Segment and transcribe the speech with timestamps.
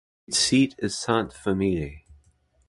[0.27, 1.99] Its seat is Sainte-Famille.